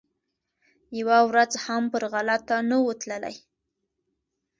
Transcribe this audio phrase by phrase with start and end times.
[0.99, 3.35] یوه ورځ هم پر غلطه نه وو تللی